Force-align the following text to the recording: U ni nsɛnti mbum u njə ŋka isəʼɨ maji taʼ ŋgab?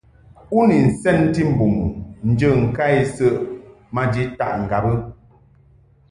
U 0.57 0.59
ni 0.67 0.77
nsɛnti 0.87 1.41
mbum 1.51 1.75
u 2.23 2.25
njə 2.29 2.49
ŋka 2.63 2.85
isəʼɨ 3.01 3.29
maji 3.93 4.23
taʼ 4.37 4.53
ŋgab? 4.63 4.85